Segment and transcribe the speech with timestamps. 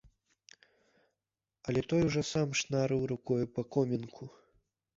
[1.67, 4.23] Але той ужо сам шнарыў рукою па комінку.